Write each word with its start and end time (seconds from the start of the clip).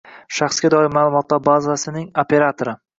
shaxsga 0.37 0.71
doir 0.75 0.89
ma’lumotlar 0.97 1.45
bazasining 1.51 2.13
operatori 2.27 2.79